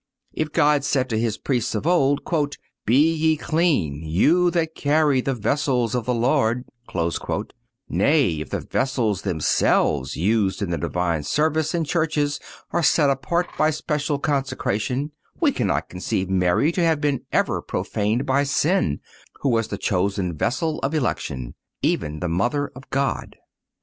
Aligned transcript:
If 0.33 0.51
God 0.51 0.83
said 0.83 1.11
to 1.11 1.19
His 1.19 1.37
Priests 1.37 1.75
of 1.75 1.85
old: 1.85 2.21
"Be 2.87 3.13
ye 3.13 3.37
clean, 3.37 4.01
you 4.03 4.49
that 4.49 4.73
carry 4.73 5.21
the 5.21 5.35
vessels 5.35 5.93
of 5.93 6.05
the 6.07 6.13
Lord;"(220) 6.15 7.51
nay, 7.87 8.39
if 8.41 8.49
the 8.49 8.61
vessels 8.61 9.21
themselves 9.21 10.17
used 10.17 10.63
in 10.63 10.71
the 10.71 10.79
divine 10.79 11.21
service 11.21 11.75
and 11.75 11.85
churches 11.85 12.39
are 12.71 12.81
set 12.81 13.11
apart 13.11 13.49
by 13.59 13.69
special 13.69 14.17
consecration, 14.17 15.11
we 15.39 15.51
cannot 15.51 15.87
conceive 15.87 16.31
Mary 16.31 16.71
to 16.71 16.81
have 16.83 16.99
been 16.99 17.21
ever 17.31 17.61
profaned 17.61 18.25
by 18.25 18.41
sin, 18.41 19.01
who 19.41 19.49
was 19.49 19.67
the 19.67 19.77
chosen 19.77 20.35
vessel 20.35 20.79
of 20.79 20.95
election, 20.95 21.53
even 21.83 22.21
the 22.21 22.27
Mother 22.27 22.71
of 22.75 22.89
God. 22.89 23.35